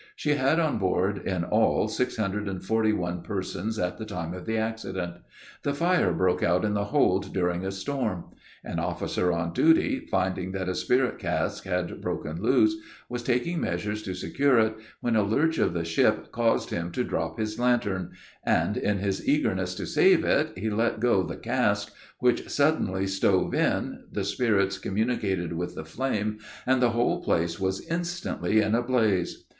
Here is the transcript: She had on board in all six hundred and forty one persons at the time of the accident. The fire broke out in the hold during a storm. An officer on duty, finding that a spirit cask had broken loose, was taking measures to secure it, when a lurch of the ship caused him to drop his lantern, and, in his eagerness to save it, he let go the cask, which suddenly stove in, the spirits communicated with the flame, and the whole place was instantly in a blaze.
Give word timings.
She 0.15 0.31
had 0.31 0.59
on 0.59 0.79
board 0.79 1.19
in 1.27 1.43
all 1.43 1.87
six 1.87 2.17
hundred 2.17 2.47
and 2.47 2.65
forty 2.65 2.91
one 2.91 3.21
persons 3.21 3.77
at 3.77 3.99
the 3.99 4.05
time 4.07 4.33
of 4.33 4.47
the 4.47 4.57
accident. 4.57 5.17
The 5.61 5.75
fire 5.75 6.11
broke 6.11 6.41
out 6.41 6.65
in 6.65 6.73
the 6.73 6.85
hold 6.85 7.31
during 7.31 7.63
a 7.63 7.71
storm. 7.71 8.25
An 8.63 8.79
officer 8.79 9.31
on 9.31 9.53
duty, 9.53 10.07
finding 10.09 10.53
that 10.53 10.67
a 10.67 10.73
spirit 10.73 11.19
cask 11.19 11.65
had 11.65 12.01
broken 12.01 12.41
loose, 12.41 12.77
was 13.09 13.21
taking 13.21 13.61
measures 13.61 14.01
to 14.01 14.15
secure 14.15 14.57
it, 14.57 14.75
when 15.01 15.15
a 15.15 15.21
lurch 15.21 15.59
of 15.59 15.75
the 15.75 15.85
ship 15.85 16.31
caused 16.31 16.71
him 16.71 16.89
to 16.93 17.03
drop 17.03 17.37
his 17.37 17.59
lantern, 17.59 18.09
and, 18.43 18.77
in 18.77 18.97
his 18.97 19.27
eagerness 19.29 19.75
to 19.75 19.85
save 19.85 20.25
it, 20.25 20.51
he 20.57 20.71
let 20.71 20.99
go 20.99 21.21
the 21.21 21.37
cask, 21.37 21.93
which 22.17 22.49
suddenly 22.49 23.05
stove 23.05 23.53
in, 23.53 24.03
the 24.11 24.23
spirits 24.23 24.79
communicated 24.79 25.53
with 25.53 25.75
the 25.75 25.85
flame, 25.85 26.39
and 26.65 26.81
the 26.81 26.89
whole 26.89 27.21
place 27.21 27.59
was 27.59 27.85
instantly 27.87 28.61
in 28.63 28.73
a 28.73 28.81
blaze. 28.81 29.45